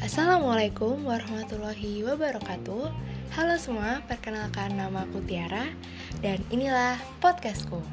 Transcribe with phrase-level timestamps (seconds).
[0.00, 2.88] Assalamualaikum warahmatullahi wabarakatuh.
[3.36, 5.68] Halo semua, perkenalkan nama aku Tiara
[6.24, 7.84] Dan inilah podcastku.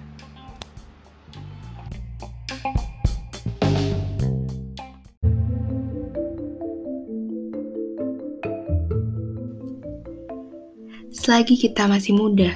[11.12, 12.56] Selagi kita masih muda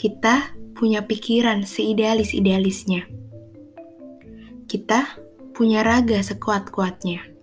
[0.00, 3.25] Kita punya pikiran seidealis-idealisnya
[4.66, 5.18] Kita
[5.54, 7.36] punya raga sekuat-kuatnya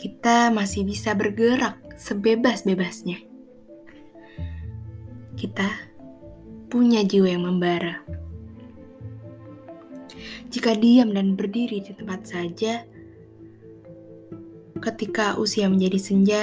[0.00, 3.20] kita masih bisa bergerak sebebas-bebasnya.
[5.36, 5.68] Kita
[6.72, 8.00] punya jiwa yang membara.
[10.48, 12.88] Jika diam dan berdiri di tempat saja,
[14.80, 16.42] ketika usia menjadi senja,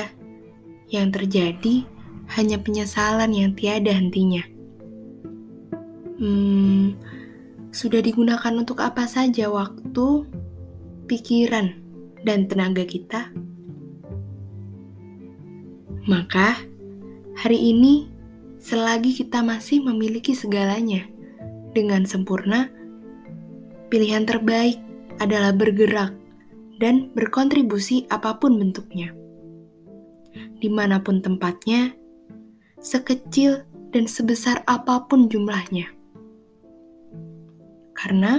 [0.94, 1.84] yang terjadi
[2.38, 4.46] hanya penyesalan yang tiada hentinya.
[6.22, 6.94] Hmm,
[7.78, 10.26] sudah digunakan untuk apa saja waktu,
[11.06, 11.78] pikiran,
[12.26, 13.30] dan tenaga kita?
[16.10, 16.58] Maka,
[17.38, 18.10] hari ini,
[18.58, 21.06] selagi kita masih memiliki segalanya
[21.78, 22.74] dengan sempurna,
[23.94, 24.82] pilihan terbaik
[25.22, 26.18] adalah bergerak
[26.82, 29.14] dan berkontribusi apa pun bentuknya.
[30.58, 31.94] Di mana pun tempatnya,
[32.82, 33.62] sekecil
[33.94, 35.97] dan sebesar apa pun jumlahnya.
[37.98, 38.38] Karena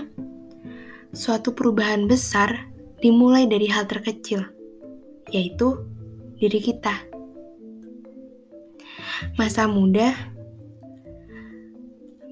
[1.11, 2.71] suatu perubahan besar
[3.03, 4.47] dimulai dari hal terkecil,
[5.35, 5.83] yaitu
[6.39, 6.95] diri kita
[9.35, 10.15] masa muda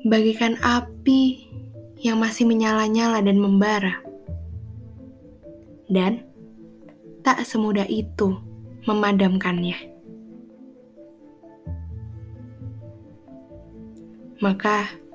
[0.07, 1.51] bagikan api
[1.99, 3.99] yang masih menyala-nyala dan membara.
[5.91, 6.23] Dan
[7.27, 8.39] tak semudah itu
[8.87, 9.75] memadamkannya.
[14.39, 15.06] Maka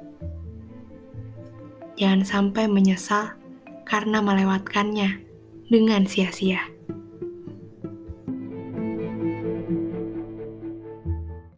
[2.01, 3.37] jangan sampai menyesal
[3.85, 5.21] karena melewatkannya
[5.69, 6.65] dengan sia-sia.